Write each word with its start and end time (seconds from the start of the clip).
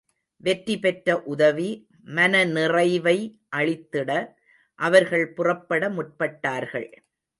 வெற்றி 0.37 0.79
பெற்ற 0.79 1.21
உதவி, 1.23 1.87
மன 2.01 2.43
நிறைவை 2.45 3.17
அளித்திட 3.55 4.11
அவர்கள் 4.79 5.27
புறப்பட 5.33 5.89
முற்பட்டார்கள். 5.89 6.89